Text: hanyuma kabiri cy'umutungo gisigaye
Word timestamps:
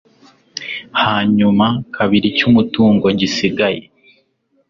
hanyuma 1.03 1.65
kabiri 1.95 2.27
cy'umutungo 2.37 3.05
gisigaye 3.19 3.81